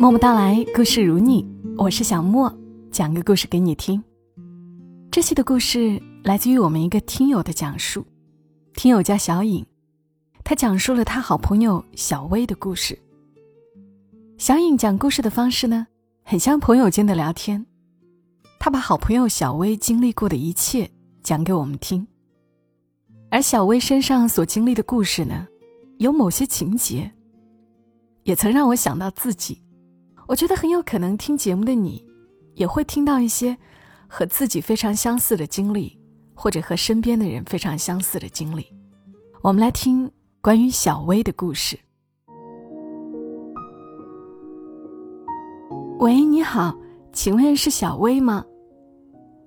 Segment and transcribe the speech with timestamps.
[0.00, 1.44] 默默到来，故事如你，
[1.76, 2.56] 我是小莫，
[2.92, 4.00] 讲个故事给你听。
[5.10, 8.06] 这期的故事来自于我们一个听友的讲述，
[8.74, 9.66] 听友叫小颖，
[10.44, 12.96] 他讲述了他好朋友小薇的故事。
[14.36, 15.88] 小颖讲故事的方式呢，
[16.22, 17.66] 很像朋友间的聊天，
[18.60, 20.88] 他把好朋友小薇经历过的一切
[21.24, 22.06] 讲给我们听，
[23.32, 25.48] 而小薇身上所经历的故事呢，
[25.98, 27.10] 有某些情节，
[28.22, 29.60] 也曾让我想到自己。
[30.28, 32.04] 我觉得很有可能听节目的你，
[32.52, 33.56] 也会听到一些
[34.06, 35.98] 和自己非常相似的经历，
[36.34, 38.66] 或者和身边的人非常相似的经历。
[39.42, 40.10] 我们来听
[40.42, 41.78] 关于小薇的故事。
[45.98, 46.76] 喂，你好，
[47.10, 48.44] 请问是小薇吗？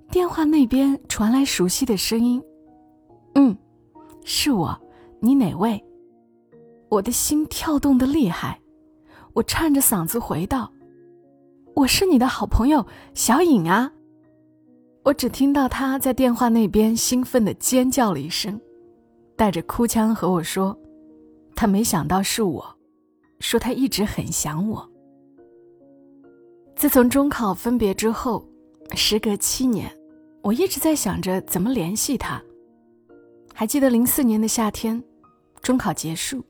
[0.09, 2.41] 电话那边传来熟悉的声音。
[3.36, 3.55] 嗯，
[4.25, 4.81] 是我，
[5.20, 5.81] 你哪位？
[6.89, 8.59] 我的心跳动的厉害。
[9.33, 10.70] 我颤着嗓子回道
[11.75, 13.91] ：“我是你的好朋友小颖啊！”
[15.03, 18.59] 我只听到他在电话那边兴奋的尖叫了一声，
[19.36, 20.77] 带着哭腔和我说
[21.55, 22.77] ：“他没想到是我，
[23.39, 24.88] 说他一直很想我。”
[26.75, 28.45] 自从中考分别之后，
[28.95, 29.92] 时隔七年，
[30.42, 32.42] 我一直在想着怎么联系他。
[33.53, 35.03] 还记得零四年的夏天，
[35.61, 36.44] 中考结束。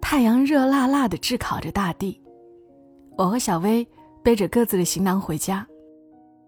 [0.00, 2.21] 太阳热辣辣的炙烤着大地，
[3.16, 3.86] 我和小薇
[4.22, 5.66] 背着各自的行囊回家。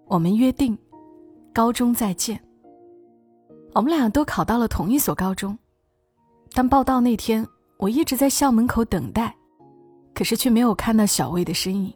[0.06, 0.76] 我们约定，
[1.52, 2.40] 高中再见。
[3.74, 5.58] 我们俩都考到了同一所高中，
[6.52, 7.46] 但报到那天，
[7.78, 9.34] 我一直在校门口等待，
[10.14, 11.92] 可是却没有看到小薇的身影。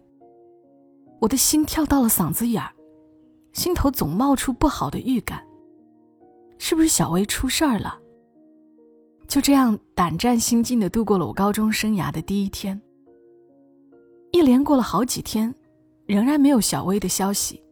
[1.20, 2.72] 我的心跳到了嗓子眼儿，
[3.52, 5.44] 心头总冒出不好的预感，
[6.58, 7.98] 是不是小薇出事儿了？
[9.27, 12.80] 就这样胆战心惊的度过了我高中生涯的第一天。
[14.31, 15.55] 一连过了好几天，
[16.07, 17.63] 仍然没有小薇的消息。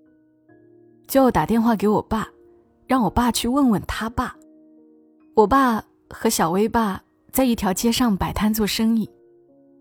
[1.06, 2.28] 就打电话给我爸，
[2.86, 4.36] 让我爸去问问他爸。
[5.34, 9.08] 我爸和小薇爸在一条街上摆摊做生意，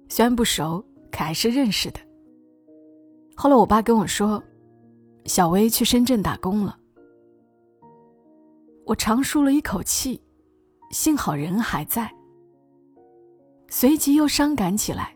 [0.10, 2.00] 虽然不熟，可还是认识的。
[3.36, 4.44] 后来我爸跟我说，
[5.26, 6.78] 小薇去深圳打工了。
[8.86, 10.22] 我长舒了一口气。
[10.92, 12.10] 幸好人还在，
[13.70, 15.14] 随即又伤感起来。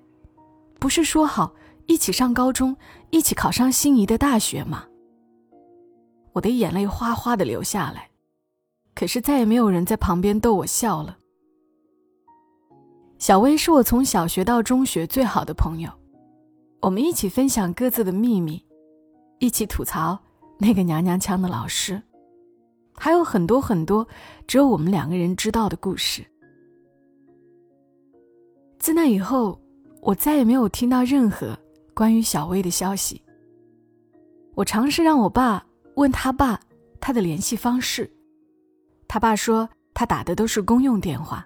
[0.80, 1.54] 不是说好
[1.90, 2.78] 一起上高中，
[3.10, 4.86] 一起考上心仪的大学吗？
[6.34, 8.08] 我的眼泪哗哗的流下来，
[8.94, 11.18] 可是再也没有人在旁边逗我笑了。
[13.18, 15.90] 小薇是我从小学到中学最好的朋友，
[16.80, 18.64] 我们一起分享各自的秘密，
[19.40, 20.16] 一起吐槽
[20.60, 22.00] 那个娘娘腔的老师。
[22.94, 24.08] 还有很多很多
[24.46, 26.24] 只有我们两个人知道的故事。
[28.78, 29.60] 自那以后，
[30.04, 31.58] 我再也没有听到任何
[32.00, 33.22] 关于小薇的消息。
[34.56, 35.62] 我尝试让我爸
[35.96, 36.58] 问他爸
[37.02, 38.10] 他的联系方式，
[39.06, 41.46] 他爸说他打的都是公用电话。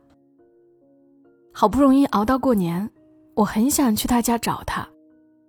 [1.52, 2.88] 好不容易熬到过年，
[3.34, 4.88] 我很想去他家找他，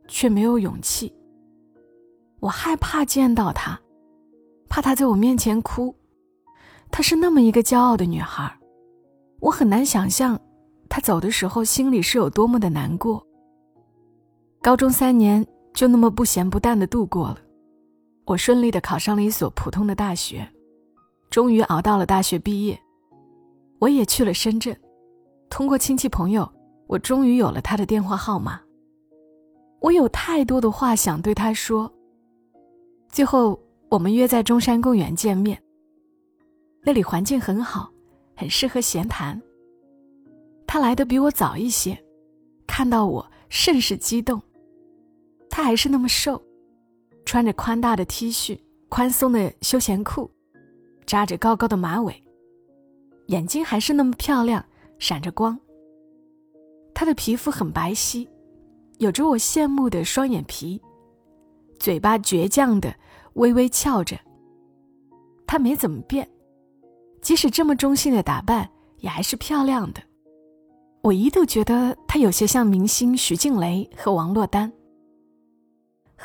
[0.09, 1.15] 却没有勇气。
[2.41, 3.79] 我害怕见到他。
[4.71, 5.95] 怕她在我面前哭，
[6.91, 8.51] 她是那么一个骄傲的女孩，
[9.41, 10.41] 我很难想象
[10.89, 13.23] 她走的时候心里是有多么的难过。
[14.65, 17.37] 高中三年就那么不咸不淡的度过了，
[18.25, 20.49] 我顺利的考上了一所普通的大学，
[21.29, 22.81] 终于熬到了大学毕业，
[23.79, 24.75] 我也去了深圳，
[25.51, 26.51] 通过亲戚朋友，
[26.87, 28.59] 我终于有了他的电话号码。
[29.81, 31.93] 我有太多的话想对他说，
[33.11, 33.61] 最后。
[33.91, 35.57] 我们约在中山公园见面。
[36.83, 37.89] 那里环境很好，
[38.35, 39.41] 很适合闲谈。
[40.67, 41.97] 他来的比我早一些，
[42.67, 44.43] 看到我甚是激动。
[45.57, 46.43] 他还是那么瘦，
[47.25, 50.29] 穿着宽大的 T 恤、宽松的休闲裤，
[51.07, 52.21] 扎着高高的马尾，
[53.29, 54.65] 眼睛还是那么漂亮，
[54.99, 55.57] 闪着光。
[56.93, 58.27] 他的皮肤很白皙，
[58.99, 60.83] 有着我羡慕的双眼皮，
[61.79, 62.93] 嘴巴倔强的。
[63.35, 64.19] 微微翘着，
[65.47, 66.29] 她没怎么变，
[67.23, 68.69] 即使这么中性的打扮，
[68.99, 70.03] 也还是漂亮的。
[71.01, 74.73] 我一度觉得她有些像明星徐静蕾和王珞丹。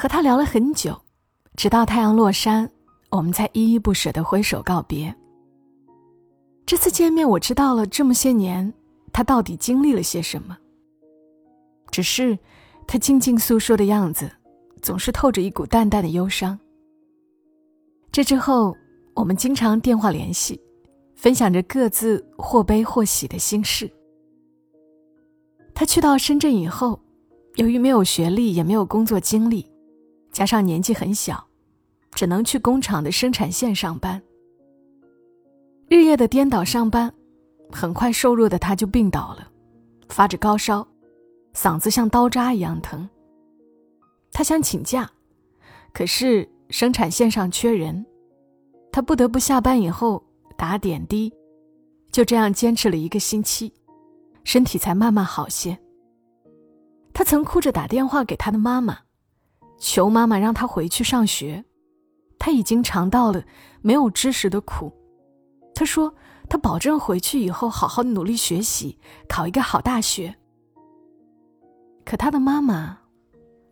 [0.01, 0.98] 和他聊了很久，
[1.57, 2.72] 直到太阳落山，
[3.10, 5.13] 我们才依依不舍的挥手告别。
[6.66, 8.74] 这次见面，我知道了这么些年，
[9.12, 10.57] 他到底经历了些什么。
[11.92, 12.40] 只是，
[12.88, 14.31] 他静静诉说的样子，
[14.81, 16.57] 总是透着一股淡淡的忧伤。
[18.10, 18.74] 这之后，
[19.13, 20.62] 我们经常电话联系，
[21.18, 23.92] 分享着各自或悲或喜的心事。
[25.75, 26.98] 他去到深圳以后，
[27.56, 29.69] 由于没有学历，也没有工作经历，
[30.31, 31.48] 加上年纪很小，
[32.12, 34.22] 只能去工厂的生产线上班。
[35.88, 37.12] 日夜的颠倒上班，
[37.72, 39.48] 很快瘦弱的他就病倒了，
[40.08, 40.88] 发着高烧，
[41.54, 43.10] 嗓子像刀扎一样疼。
[44.31, 45.10] 他想请假，
[45.92, 48.06] 可是生产线上缺人，
[48.92, 50.24] 他不得不下班以后
[50.56, 51.34] 打点滴，
[52.12, 53.74] 就这样坚持了一个星期，
[54.44, 55.78] 身体才慢慢好些。
[57.12, 59.00] 他曾哭着打电话给他的妈妈，
[59.80, 61.66] 求妈妈让他回去上学。
[62.38, 63.44] 他已经尝到了
[63.81, 64.94] 没有知识的苦。
[65.76, 66.14] 他说
[66.50, 68.98] ：“他保证回去以后好好努力学习，
[69.28, 70.36] 考一个好大学。”
[72.06, 72.98] 可他的妈妈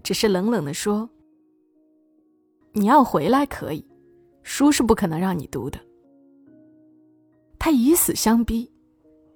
[0.03, 1.09] 只是冷冷的说
[2.73, 3.85] ：“你要回来可以，
[4.43, 5.79] 书是不可能让你读的。”
[7.57, 8.69] 他以死相逼，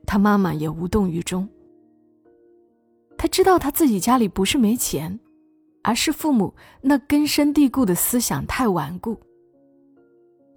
[0.06, 1.48] 他妈妈也无动于衷。
[3.18, 5.20] 他知道他自己家里不是没钱，
[5.83, 9.19] 而是父母那根深蒂固的思想太顽固。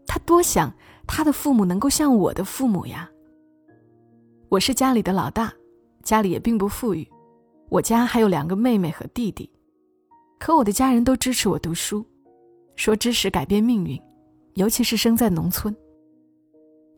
[0.07, 0.73] 他多想
[1.07, 3.11] 他的父母能够像我的父母呀。
[4.49, 5.53] 我是家里的老大，
[6.03, 7.09] 家里也并不富裕，
[7.69, 9.51] 我家还有两个妹妹和弟弟，
[10.39, 12.05] 可我的家人都支持我读书，
[12.77, 14.01] 说知识改变命运，
[14.55, 15.75] 尤其是生在农村。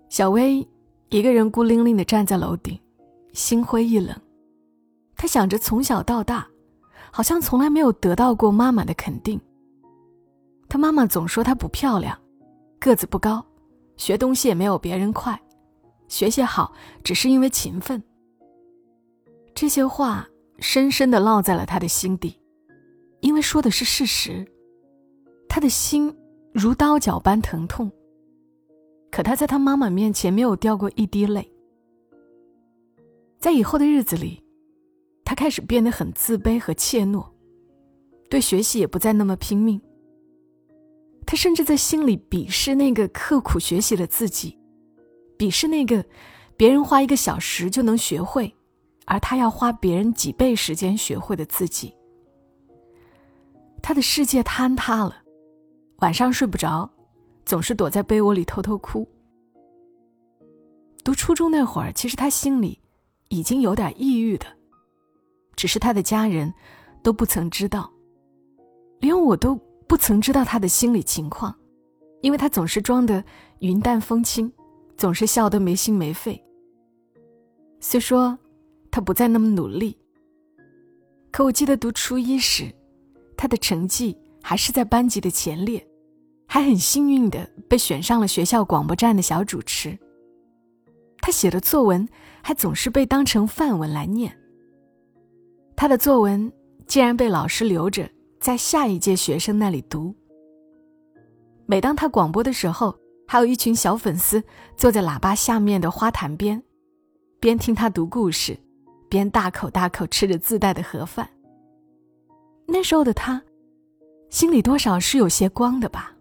[0.08, 0.66] 小薇
[1.08, 2.78] 一个人孤零零的站在楼顶，
[3.32, 4.14] 心灰意冷。
[5.16, 6.46] 他想着从小到大，
[7.16, 9.40] 好像从来没有得到过妈妈的肯定。
[10.68, 12.14] 他妈妈总说他不漂亮，
[12.78, 13.42] 个子不高，
[13.96, 15.40] 学东西也没有别人快，
[16.08, 18.02] 学习好只是因为勤奋。
[19.54, 20.28] 这些话
[20.58, 22.38] 深深的烙在了他的心底，
[23.20, 24.46] 因为说的是事实。
[25.48, 26.14] 他的心
[26.52, 27.90] 如刀绞般疼痛。
[29.10, 31.50] 可他在他妈妈面前没有掉过一滴泪。
[33.38, 34.45] 在以后的日子里。
[35.26, 37.26] 他开始变得很自卑和怯懦，
[38.30, 39.78] 对学习也不再那么拼命。
[41.26, 44.56] 他甚至在心里鄙视那个刻苦学习的自己，
[45.36, 46.04] 鄙视那个
[46.56, 48.54] 别人花一个小时就能学会，
[49.04, 51.92] 而他要花别人几倍时间学会的自己。
[53.82, 55.16] 他的世界坍塌了，
[55.96, 56.88] 晚上睡不着，
[57.44, 59.08] 总是躲在被窝里偷偷哭。
[61.02, 62.78] 读初中那会儿，其实他心里
[63.28, 64.55] 已经有点抑郁的。
[65.56, 66.52] 只是他的家人，
[67.02, 67.90] 都不曾知道，
[69.00, 69.58] 连我都
[69.88, 71.54] 不曾知道他的心理情况，
[72.20, 73.24] 因为他总是装的
[73.60, 74.52] 云淡风轻，
[74.96, 76.40] 总是笑得没心没肺。
[77.80, 78.38] 虽说
[78.90, 79.96] 他不再那么努力，
[81.30, 82.74] 可我记得读初一时，
[83.36, 85.86] 他的成绩还是在班级的前列，
[86.46, 89.98] 还很幸运的被选上了学校广播站的小主持。
[91.20, 92.08] 他写的作文
[92.42, 94.36] 还总是被当成范文来念。
[95.76, 96.50] 他的作文
[96.86, 98.08] 竟然被老师留着
[98.40, 100.14] 在下一届学生那里读。
[101.66, 102.96] 每当他广播的时候，
[103.28, 104.42] 还有一群小粉丝
[104.74, 106.62] 坐在喇叭下面的花坛边，
[107.38, 108.58] 边听他读故事，
[109.10, 111.28] 边大口大口吃着自带的盒饭。
[112.66, 113.42] 那时候的他，
[114.30, 116.16] 心里多少是有些光的吧？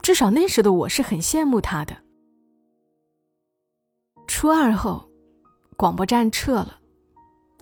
[0.00, 1.96] 至少那时的我是很羡慕他的。
[4.28, 5.10] 初二后，
[5.76, 6.78] 广播站撤了。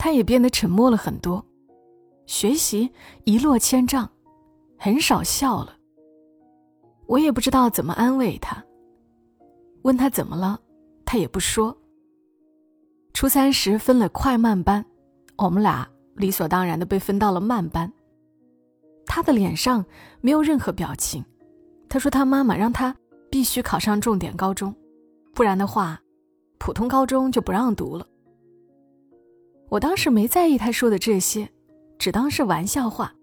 [0.04, 1.42] 他也变得沉默了很多，
[2.26, 2.90] 学习
[3.24, 4.06] 一落千丈，
[4.76, 5.74] 很少笑了。
[7.06, 8.62] 我也不知道怎么安慰他。
[9.80, 10.60] 问他怎么了，
[11.06, 11.74] 他也不说。
[13.14, 14.84] 初三时分了快慢班，
[15.38, 17.90] 我们俩理所当然的被分到了慢班。
[19.06, 19.82] 他的脸上
[20.20, 21.24] 没有任何表情。
[21.88, 22.94] 他说他妈妈让他
[23.30, 24.74] 必须考上重点高中，
[25.32, 25.98] 不然的话，
[26.58, 28.06] 普通高中就不让读了。
[29.68, 31.48] 我当时没在意他说的这些，
[31.98, 33.14] 只当是玩笑话。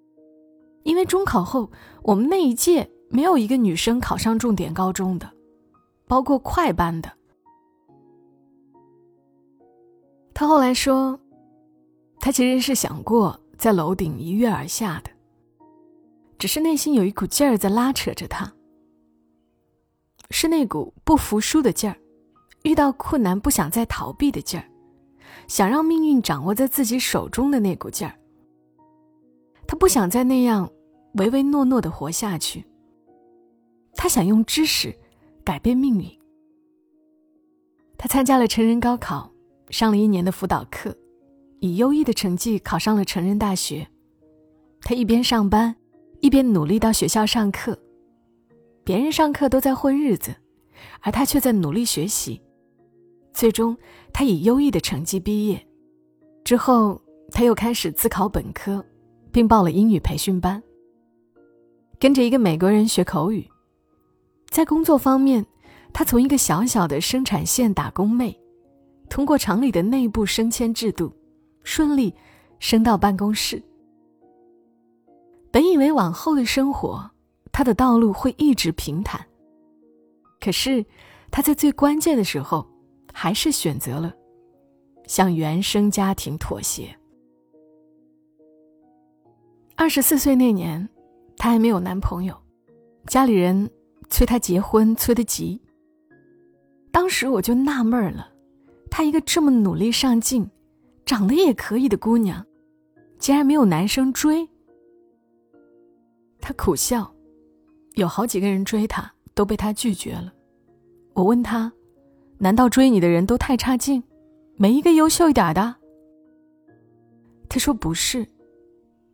[0.84, 1.72] 因为中考后，
[2.02, 5.32] 我们那一届没有一个女生考上重点高中的，
[6.08, 7.12] 包括快班的。
[10.34, 11.20] 他后来说，
[12.20, 15.12] 他其实是想过在楼顶一跃而下的，
[16.40, 18.52] 只是内心有一股劲儿在拉扯着他，
[20.32, 21.96] 是那股不服输的劲儿，
[22.64, 24.71] 遇到困难不想再逃避的劲儿。
[25.52, 28.18] 想让命运掌握在自己手中的那股劲儿，
[29.68, 30.72] 他不想再那样
[31.16, 32.64] 唯唯诺诺的活下去。
[33.94, 34.98] 他想用知识
[35.44, 36.10] 改变命运。
[37.98, 39.30] 他参加了成人高考，
[39.70, 40.96] 上了一年的辅导课，
[41.60, 43.86] 以优异的成绩考上了成人大学。
[44.80, 45.76] 他一边上班，
[46.22, 47.78] 一边努力到学校上课。
[48.86, 50.34] 别人上课都在混日子，
[51.02, 52.42] 而他却在努力学习。
[53.42, 53.76] 最终，
[54.14, 55.60] 他以优异的成绩毕业。
[56.44, 58.86] 之后，他又开始自考本科，
[59.32, 60.62] 并报了英语培训班，
[62.00, 63.50] 跟着一个美国人学口语。
[64.52, 65.44] 在工作方面，
[65.92, 68.40] 他从一个小小的生产线打工妹，
[69.10, 71.12] 通过厂里的内部升迁制度，
[71.64, 72.14] 顺利
[72.60, 73.60] 升到办公室。
[75.50, 77.10] 本以为往后的生活，
[77.52, 79.20] 他的道路会一直平坦。
[80.40, 80.86] 可是，
[81.32, 82.68] 他在最关键的时候，
[83.14, 84.14] 还是选择了
[85.08, 86.96] 向原生家庭妥协。
[89.76, 90.88] 二十四岁那年，
[91.38, 92.36] 她还没有男朋友，
[93.08, 93.70] 家里人
[94.10, 95.60] 催她结婚，催得急。
[96.92, 98.32] 当时我就纳闷了，
[98.90, 100.48] 她一个这么努力上进、
[101.06, 102.46] 长得也可以的姑娘，
[103.18, 104.48] 竟然没有男生追。
[106.40, 107.12] 她苦笑，
[107.96, 110.32] 有好几个人追她，都被她拒绝了。
[111.14, 111.74] 我问她
[112.42, 114.02] ：“难道追你的人都太差劲，
[114.56, 115.76] 没一个优秀一点的？”
[117.48, 118.28] 他说：“不是。”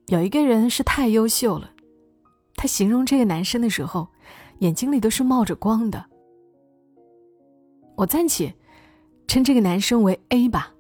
[0.07, 1.69] 有一个人是太优秀了，
[2.55, 4.07] 他形容这个男生的时候，
[4.60, 6.05] 眼睛里都是冒着光的。
[7.98, 8.55] 我暂且
[9.27, 10.74] 称这个男生为 A 吧。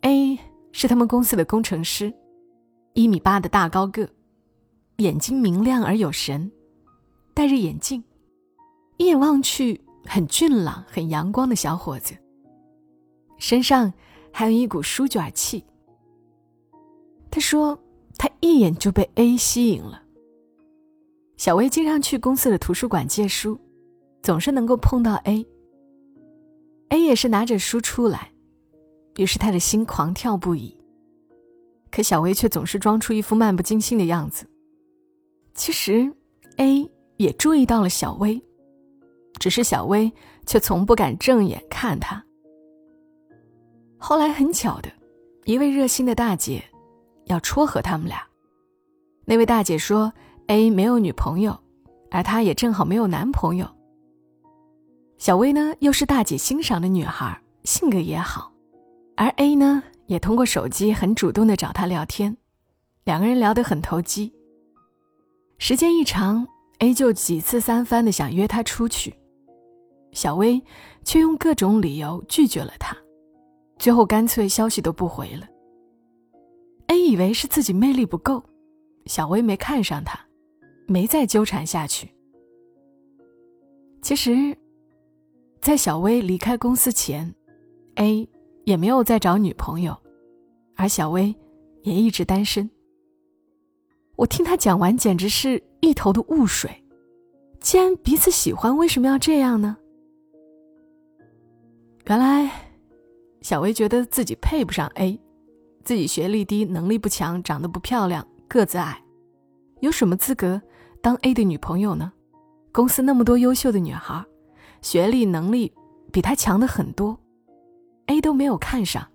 [0.00, 0.36] A
[0.72, 2.12] 是他们公司的工程师，
[2.94, 4.08] 一米八的大高个，
[4.96, 6.50] 眼睛明亮而有神，
[7.32, 8.02] 戴着眼镜，
[8.96, 12.14] 一眼望去很俊朗、很阳光的小伙子，
[13.38, 13.92] 身上
[14.32, 15.64] 还有一股书卷气。
[17.30, 17.78] 他说。
[18.16, 20.00] 他一眼就被 A 吸引了。
[21.36, 23.58] 小薇经常去公司的图书馆借书，
[24.22, 25.44] 总是能够碰到 A。
[26.90, 28.30] A 也是拿着书出来，
[29.16, 30.78] 于是他的心狂跳不已。
[31.90, 34.46] 可小薇却总是装出一副漫不经心的样子。
[35.54, 36.14] 其实
[36.58, 38.40] A 也注意到了小薇，
[39.38, 40.12] 只是小薇
[40.46, 42.24] 却从不敢正眼看他。
[43.98, 44.90] 后来很巧的，
[45.44, 46.64] 一位热心的大姐。
[47.26, 48.22] 要撮合他们俩，
[49.24, 50.12] 那位大姐说
[50.48, 51.58] ：“A 没有女朋友，
[52.10, 53.66] 而她也正好没有男朋友。
[55.16, 58.52] 小薇呢，又是大姐欣赏的女孩，性格也好，
[59.16, 62.36] 而 A 呢，也通过手机很主动的找她聊天，
[63.04, 64.30] 两个人聊得很投机。
[65.56, 66.46] 时间一长
[66.80, 69.14] ，A 就几次三番的想约她出去，
[70.14, 70.62] 小薇
[71.04, 72.96] 却用各种理由拒绝了他，
[73.78, 75.46] 最后干脆消息都不回了。”
[76.88, 78.42] A 以为是自己魅力不够，
[79.06, 80.18] 小薇没看上他，
[80.86, 82.08] 没再纠缠下去。
[84.00, 84.56] 其实，
[85.60, 87.34] 在小薇离开公司前
[87.96, 88.28] ，A
[88.64, 89.96] 也没有再找女朋友，
[90.76, 91.34] 而小薇
[91.82, 92.70] 也一直单身。
[94.16, 96.70] 我听他讲完，简直是一头的雾水。
[97.60, 99.76] 既然彼此喜欢，为什么要这样呢？
[102.06, 102.50] 原来，
[103.40, 105.18] 小薇觉得自己配不上 A。
[105.84, 109.02] 自己学历低，能力不强，长得不漂亮，个子矮，
[109.80, 110.60] 有什么资格
[111.00, 112.12] 当 A 的女朋友呢？
[112.72, 114.22] 公司那么多优秀的女孩，
[114.82, 115.72] 学历能力
[116.12, 117.18] 比她强的很多
[118.06, 119.06] ，A 都没有看上。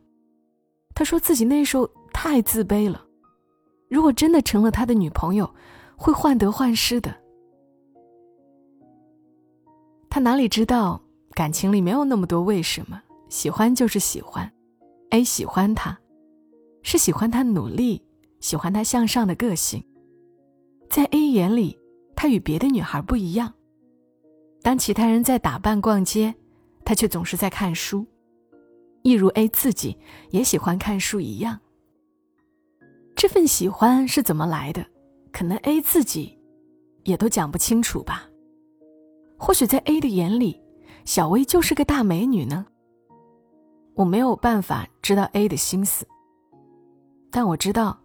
[0.95, 3.05] 他说自己那时候太自卑了，
[3.87, 5.53] 如果真的成了他的女朋友，
[5.95, 7.15] 会患得患失的。
[10.09, 11.01] 他哪里知道，
[11.39, 14.51] 感情里没有那么多为什么，喜欢就是喜欢
[15.11, 15.97] ，A 喜欢他。
[16.83, 18.03] 是喜欢他努力，
[18.41, 19.81] 喜欢他向上的个性。
[20.89, 21.79] 在 A 眼里，
[22.13, 23.53] 他与别的女孩不一样。
[24.61, 26.35] 当其他人在打扮逛街，
[26.83, 28.05] 他却总是在看书，
[29.03, 29.97] 一如 A 自己
[30.31, 31.57] 也喜欢看书一样。
[33.15, 34.85] 这份喜欢是怎么来的？
[35.31, 36.37] 可能 A 自己
[37.05, 38.27] 也都讲不清楚吧。
[39.37, 40.61] 或许在 A 的眼里，
[41.05, 42.65] 小薇就是个大美女呢。
[43.95, 46.07] 我没有办法知道 A 的心思。
[47.31, 47.99] 但我知道，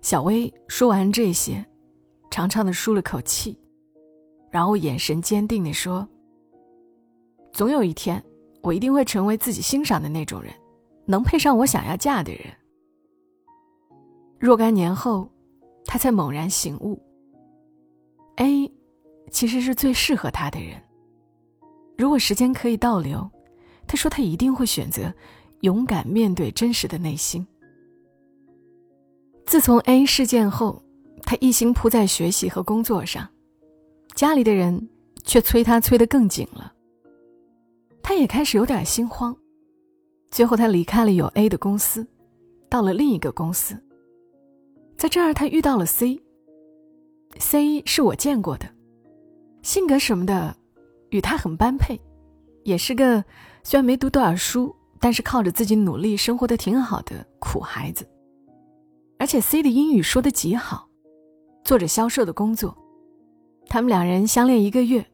[0.00, 1.64] 小薇说完这些，
[2.30, 3.58] 长长的舒了口气，
[4.50, 6.08] 然后眼神坚定地说
[7.52, 8.22] ：“总有一天，
[8.62, 10.54] 我一定会成为自己欣赏的那种人，
[11.06, 12.44] 能配上我想要嫁的人。”
[14.38, 15.28] 若干年后，
[15.84, 17.00] 他才猛然醒悟
[18.36, 18.72] ：A
[19.30, 20.82] 其实是最适合他的人。
[21.96, 23.30] 如果时间可以倒流，
[23.86, 25.12] 他说他一定会选择
[25.60, 27.46] 勇敢面对真实的内心。
[29.46, 30.82] 自从 A 事件后，
[31.22, 33.28] 他一心扑在学习和工作上，
[34.14, 34.88] 家里的人
[35.24, 36.72] 却催他催得更紧了。
[38.02, 39.36] 他也开始有点心慌，
[40.30, 42.06] 最后他离开了有 A 的公司，
[42.68, 43.80] 到了另一个公司。
[44.96, 46.22] 在这儿，他遇到了 C，C
[47.84, 48.68] 是我见过的，
[49.62, 50.56] 性格什么的
[51.12, 52.00] 与他很般配，
[52.64, 53.22] 也是个
[53.62, 58.08] 虽然没读多少书，但是靠着自己努力生活的挺好的苦孩子。
[59.18, 60.88] 而且 C 的英语说的极好，
[61.64, 62.76] 做着销售的工作。
[63.68, 65.06] 他们两人相恋一个月，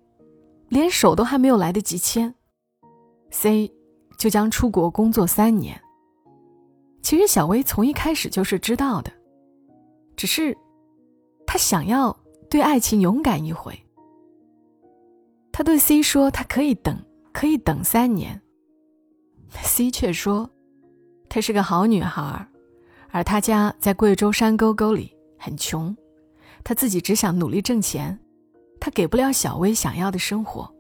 [0.69, 2.33] 连手都还没有来得及牵
[3.31, 3.71] ，C
[4.17, 5.78] 就将出国工作三年。
[7.02, 9.11] 其实小薇从一开始就是知道的，
[10.17, 10.57] 只是
[11.45, 12.17] 她想要
[12.49, 13.76] 对爱情勇敢一回。
[15.59, 16.97] 他对 C 说：“他可以等，
[17.33, 18.41] 可以等三年。
[19.50, 20.49] ”C 却说
[21.29, 22.49] ：“她是个好女孩，
[23.11, 25.97] 而她家在贵州山沟沟里，很穷，
[26.62, 28.17] 她自己只想努力挣钱，
[28.79, 30.73] 她给不了小薇想要的生活，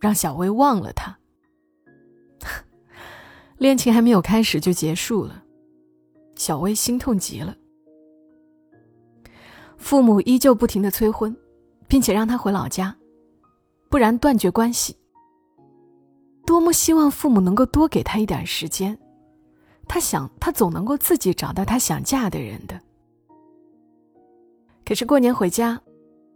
[0.00, 1.14] 让小薇忘了他。
[3.58, 5.44] ”恋情还没有开始就结束了，
[6.34, 7.54] 小薇心痛极了。
[9.76, 11.36] 父母依旧不停的催婚，
[11.86, 12.96] 并且让她回老家，
[13.88, 14.96] 不然断绝关系。
[16.44, 18.96] 多么希望父母能够多给他一点时间，
[19.88, 22.80] 他想他总能够自己找到他想嫁的人的。
[24.84, 25.80] 可是过年回家，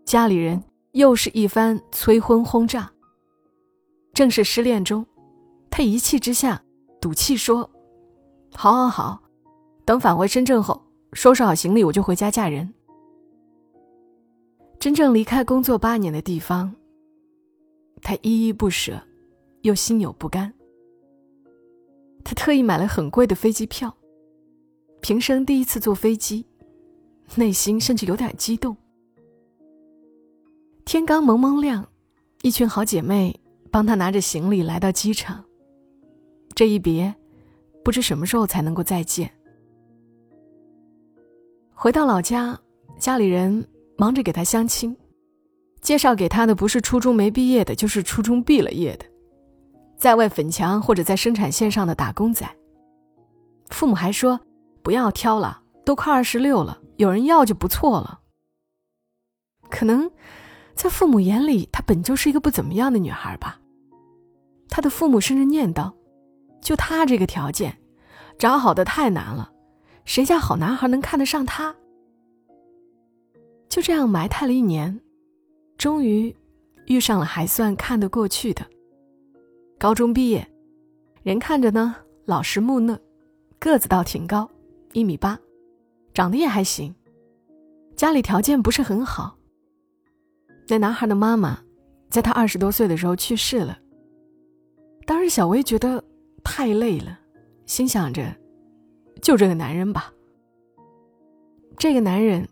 [0.04, 2.90] 家里人又是一番催婚轰炸。
[4.12, 5.06] 正是失恋中，
[5.70, 6.60] 他一气之下。
[7.00, 7.70] 赌气说
[8.52, 9.22] ：“好，好，好，
[9.86, 10.82] 等返回深圳后，
[11.14, 12.74] 收拾好行李，我就回家嫁人。”
[14.78, 16.74] 真正离开工作八年的地方，
[18.02, 19.00] 他依依不舍，
[19.62, 20.52] 又心有不甘。
[22.24, 23.96] 他特意买了很贵的飞机票，
[25.00, 26.46] 平生第一次坐飞机，
[27.36, 28.76] 内心甚至有点激动。
[30.84, 31.86] 天刚蒙蒙亮，
[32.42, 33.38] 一群好姐妹
[33.70, 35.44] 帮他拿着行李来到机场。
[36.54, 37.14] 这一别，
[37.84, 39.30] 不知什么时候才能够再见。
[41.72, 42.58] 回到老家，
[42.98, 43.66] 家里人
[43.96, 44.94] 忙着给他相亲，
[45.80, 49.06] 介绍给他的不是初中没毕业的，就是初中毕了业的，
[49.96, 52.48] 在外粉墙或者在生产线上的打工仔。
[53.68, 54.40] 父母还说
[54.82, 58.20] 不要挑了，都快二十六了，有人要就不错了。
[59.68, 60.10] 可能，
[60.74, 63.60] 在父母眼里，她本就是一个不怎么样的女孩吧。
[64.68, 65.92] 他的父母甚至念叨。
[66.60, 67.78] 就他这个条件，
[68.38, 69.50] 找好的太难了，
[70.04, 71.74] 谁家好男孩能看得上他？
[73.68, 75.00] 就这样埋汰了一年，
[75.80, 76.36] 终于
[76.84, 78.66] 遇上了还算看得过去的。
[79.78, 80.46] 高中毕业，
[81.22, 83.00] 人看着呢老实木讷，
[83.58, 84.46] 个子倒挺高，
[84.92, 85.38] 一米八，
[86.12, 86.94] 长得也还行。
[87.96, 89.34] 家里条件不是很好。
[90.68, 91.58] 那男孩的妈妈，
[92.10, 93.78] 在他二十多岁的时候去世了。
[95.06, 96.04] 当时小薇觉得。
[96.42, 97.20] 太累了，
[97.66, 98.34] 心想着，
[99.20, 100.10] 就这个男人吧。
[101.76, 102.48] 这个男人，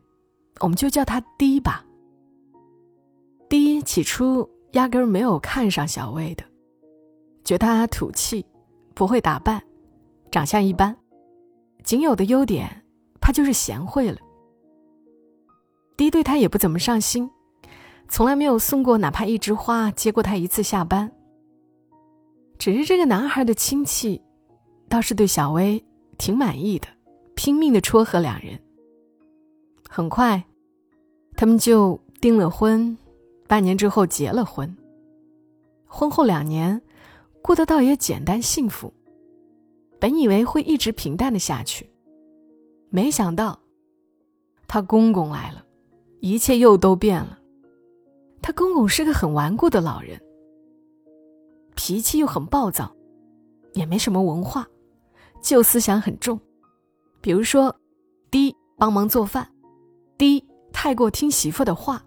[0.61, 1.87] 我们就叫他 D 吧。
[3.49, 6.45] D 起初压根儿没有看上小薇的，
[7.45, 8.45] 觉得他土气，
[8.95, 9.63] 不会打扮，
[10.31, 10.95] 长相一般，
[11.83, 12.85] 仅有的优点，
[13.21, 14.19] 怕就是贤惠了。
[15.97, 17.31] D 对他也不怎么上心，
[18.09, 21.11] 从来没有送过哪怕一枝花，接过他一次下班。
[22.59, 24.21] 只是这个男孩的亲戚，
[24.91, 25.83] 倒是对小薇
[26.19, 26.87] 挺满意的，
[27.35, 28.61] 拼命的撮合两人。
[29.89, 30.45] 很快，
[31.35, 32.97] 他们就订了婚，
[33.49, 34.77] 半年之后结了婚。
[35.87, 36.81] 婚后两年，
[37.43, 38.93] 过得倒也简单幸福。
[39.99, 41.91] 本以为会一直平淡的下去，
[42.91, 43.59] 没想到，
[44.69, 45.65] 他公公来了，
[46.21, 47.39] 一切又都变了。
[48.41, 50.21] 他公公是个很顽固的老人。
[51.75, 52.95] 脾气又很暴躁，
[53.73, 54.69] 也没什么文化，
[55.41, 56.39] 旧思想很重。
[57.21, 57.75] 比如说，
[58.31, 59.49] 第一帮忙做饭，
[60.17, 62.05] 第一太过听媳妇的话，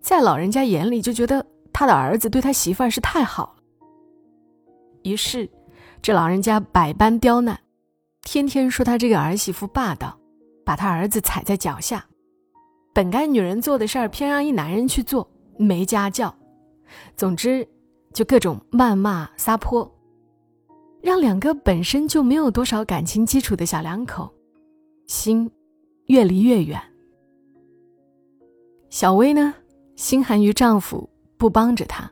[0.00, 3.62] 在老人家眼里就觉得他的儿子对他媳妇儿是太好了。
[5.02, 5.48] 于是，
[6.02, 7.58] 这老人家百般刁难，
[8.22, 10.18] 天天说他这个儿媳妇霸道，
[10.64, 12.04] 把他儿子踩在脚下。
[12.92, 16.34] 本该女人做的事儿，偏让一男人去做，没家教。
[17.16, 17.66] 总之。
[18.12, 19.88] 就各种谩骂撒泼，
[21.00, 24.28] 让两个本身就没有多少感情基础的小两口，
[25.06, 25.48] 心
[26.06, 26.82] 越离越远。
[28.88, 29.54] 小薇呢，
[30.00, 32.10] 心寒于丈夫不帮着她，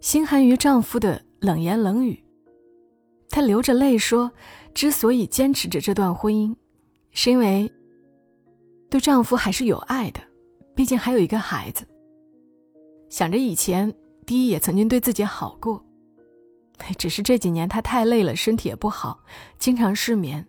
[0.00, 2.24] 心寒于丈夫的冷言冷语。
[3.28, 4.32] 她流着泪说
[4.72, 6.56] ：“之所以坚持着这段婚姻，
[7.10, 7.70] 是因为
[8.88, 10.20] 对丈夫还是有爱的，
[10.74, 11.86] 毕竟还有一个孩子。
[13.10, 13.94] 想着以前。”
[14.26, 15.84] 第一也曾经对自己好过，
[16.96, 19.24] 只是这几年他太累了，身体也不好，
[19.58, 20.46] 经常失眠，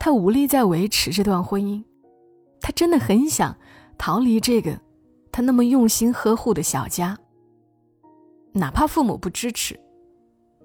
[0.00, 1.82] 他无力再维持这段婚姻。
[2.60, 3.56] 他真的很想
[3.96, 4.80] 逃离这个
[5.32, 7.18] 他那么用心呵护的小家，
[8.52, 9.78] 哪怕父母不支持，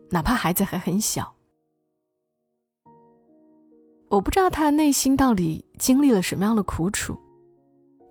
[0.09, 1.33] 哪怕孩子还很小。
[4.09, 7.17] 我不知道他内心到底经历了什么样的苦楚。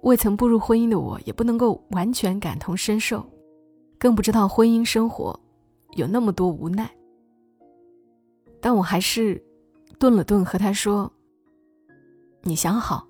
[0.02, 3.24] 未曾步入婚姻的我，也不能够完全感同身受，
[3.98, 5.38] 更不知道婚姻生活
[5.92, 6.90] 有那么多无奈。
[8.60, 9.42] 但我还是
[9.98, 11.10] 顿了顿，和他说
[12.44, 13.06] ：“你想好，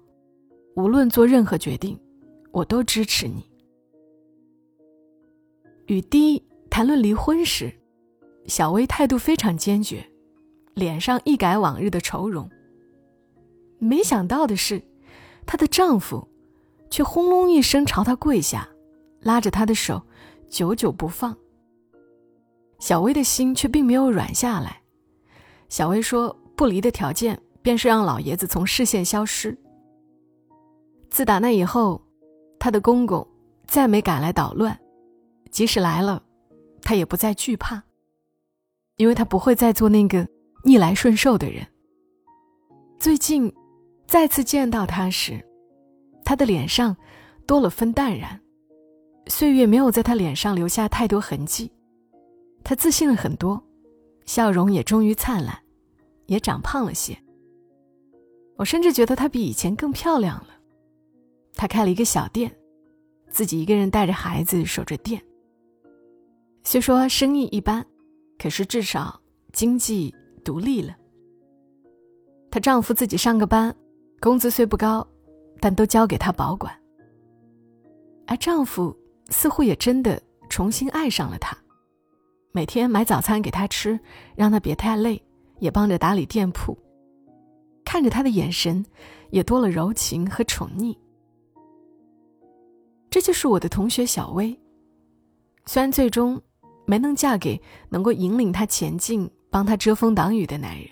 [0.76, 1.98] 无论做任何决定，
[2.54, 3.44] 我都支持你。”
[5.86, 7.70] 与第一谈论离婚时，
[8.46, 10.02] 小薇态度非常坚决，
[10.72, 12.48] 脸上一改往日的愁容。
[13.78, 14.82] 没想到的是，
[15.44, 16.26] 她的丈夫。
[16.90, 18.68] 却轰隆一声朝她跪下，
[19.20, 20.00] 拉着她的手，
[20.48, 21.36] 久久不放。
[22.78, 24.80] 小薇的心却并没有软下来。
[25.68, 29.58] 小薇说：“不离的条件便是让老爷子从视线消失。”
[31.10, 32.00] 自打那以后，
[32.64, 33.28] 她的公公
[33.66, 34.80] 再没敢来捣乱，
[35.50, 36.22] 即使来了，
[36.80, 37.82] 她也不再惧怕，
[38.96, 40.26] 因为她不会再做那个
[40.64, 41.66] 逆来顺受的人。
[42.98, 43.52] 最近，
[44.06, 45.46] 再次见到他时。
[46.24, 46.96] 他的脸上
[47.46, 48.40] 多了分淡然，
[49.26, 51.70] 岁月没有在他脸上留下太多痕迹，
[52.62, 53.62] 他自信了很多，
[54.24, 55.54] 笑容也终于灿烂，
[56.24, 57.14] 也长胖了些。
[58.56, 60.53] 我甚至觉得她比以前更漂亮了。
[61.54, 62.54] 她开了一个小店，
[63.30, 65.22] 自己一个人带着孩子守着店。
[66.62, 67.84] 虽说生意一般，
[68.38, 69.20] 可是至少
[69.52, 70.14] 经济
[70.44, 70.94] 独立了。
[72.50, 73.74] 她丈夫自己上个班，
[74.20, 75.06] 工资虽不高。
[75.60, 76.78] 但都交给她保管，
[78.26, 78.94] 而丈夫
[79.30, 81.56] 似乎也真的重新爱上了她，
[82.52, 83.98] 每天买早餐给她吃，
[84.36, 85.24] 让她别太累，
[85.60, 86.76] 也帮着打理店铺，
[87.82, 88.84] 看着她的眼神
[89.30, 90.94] 也多了柔情和宠溺。
[93.14, 94.58] 这就是我的同学小薇，
[95.66, 96.42] 虽然最终
[96.84, 100.88] 没能嫁给能够引领她前进、帮她遮风挡雨的男人，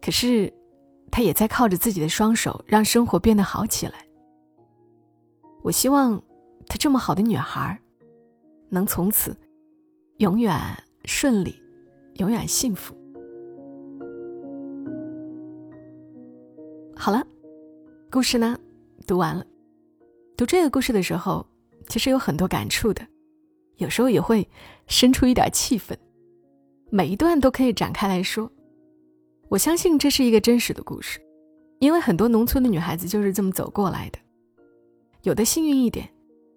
[0.00, 0.50] 可是。
[1.12, 4.06] 她也在靠着自己的双手让生活变得好起来。
[5.60, 6.22] 我希望
[6.66, 7.78] 她这么好的女孩，
[8.68, 9.36] 能从此
[10.18, 10.56] 永远
[11.04, 11.60] 顺利，
[12.14, 12.94] 永远幸福。
[16.94, 17.26] 好了，
[18.08, 18.56] 故事呢
[19.06, 19.44] 读完了。
[20.40, 21.46] 读这个故事的时候，
[21.86, 23.06] 其实有很多感触的，
[23.76, 24.48] 有时候也会
[24.86, 25.94] 生出一点气愤。
[26.88, 28.50] 每一段都可以展开来说。
[29.50, 31.20] 我相信这是一个真实的故事，
[31.78, 34.18] 因为很多农村的女孩子就是这么走过来的。
[35.24, 36.08] 有的幸运一点，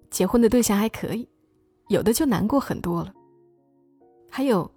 [0.10, 1.28] 结婚的对象还可以；
[1.89, 3.13] 有的就难过很多了。
[4.30, 4.72] 还有，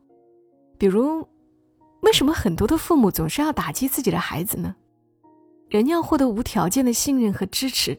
[0.76, 1.24] 比如，
[2.00, 4.74] 为什么很多的父母总是要打击自己的孩子呢？
[5.68, 7.96] 人要获得无条件的信任和支持，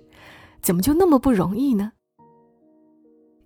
[0.67, 1.93] 怎么就那么不容易呢？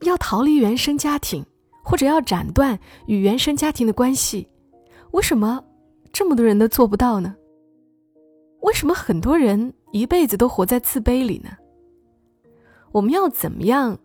[0.02, 1.46] 要逃离原生家庭，
[1.84, 4.50] 或者要斩断与原生家庭的关系，
[5.12, 5.64] 为什么？
[6.12, 7.36] 这么多人都做不到呢？
[8.62, 11.52] 为什么很多人一辈子都活在自卑里呢？
[12.92, 14.00] 我们要怎么样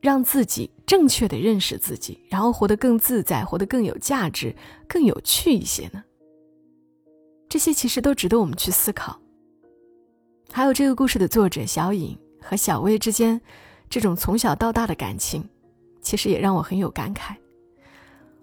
[0.00, 4.56] 让自己正确的认识自己，然后活得更自在，活得更有价值、
[4.88, 6.02] 更有趣一些呢？
[7.50, 9.20] 这些其实都值得我们去思考。
[10.50, 13.40] 还有这个故事的作者小颖和小薇之间
[13.88, 15.48] 这种从小到大的感情，
[16.00, 17.36] 其实也让我很有感慨。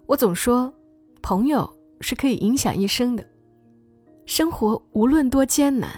[0.06, 0.72] 我总说，
[1.22, 1.78] 朋友。
[2.00, 3.26] 是可以影响一生的。
[4.24, 5.90] 生活无论多艰难，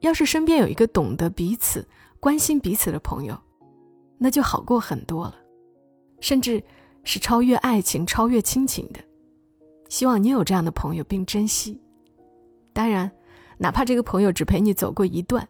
[0.00, 1.86] 要是身边有一个懂得彼此、
[2.18, 3.38] 关心彼此的朋友，
[4.16, 5.34] 那就好过很多了，
[6.20, 6.64] 甚至
[7.04, 9.00] 是超越爱情、超越亲情的。
[9.90, 11.78] 希望你有这样的朋友，并珍惜。
[12.72, 13.12] 当然，
[13.58, 15.46] 哪怕这个朋友只陪你走过一段，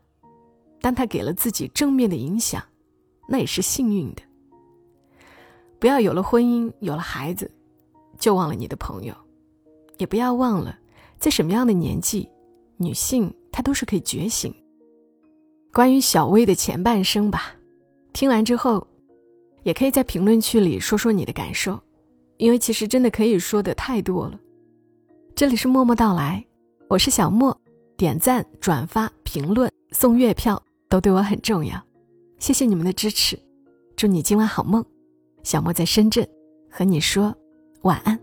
[0.82, 2.62] 但他给了自己正面的影响，
[3.28, 4.22] 那也是幸运的。
[5.78, 7.50] 不要有了婚姻、有了孩子，
[8.18, 9.14] 就忘了你的朋友。
[9.98, 10.76] 也不要忘了，
[11.18, 12.28] 在什么样的年纪，
[12.76, 14.52] 女性她都是可以觉醒。
[15.72, 17.54] 关于小薇的前半生吧，
[18.12, 18.86] 听完之后，
[19.62, 21.80] 也可以在评论区里说说你的感受，
[22.36, 24.38] 因为其实真的可以说的太多了。
[25.34, 26.44] 这里是默默到来，
[26.88, 27.56] 我是小莫，
[27.96, 30.62] 点赞、转发、评论、送月票
[30.92, 31.82] 都对我很重要，
[32.38, 33.38] 谢谢你们的支持，
[33.96, 34.84] 祝你今晚好梦。
[35.42, 36.28] 小莫在深圳，
[36.68, 37.34] 和你说
[37.84, 38.21] 晚安。